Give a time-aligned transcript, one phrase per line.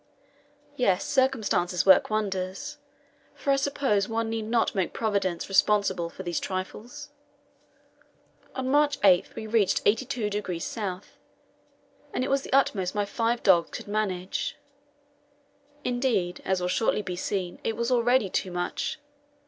[0.75, 2.79] Yes, circumstances work wonders;
[3.35, 7.09] for I suppose one need not make Providence responsible for these trifles?
[8.55, 10.57] On March 8 we reached 82°
[10.97, 11.05] S.,
[12.15, 14.57] and it was the utmost my five dogs could manage.
[15.83, 18.97] Indeed, as will shortly be seen, it was already too much.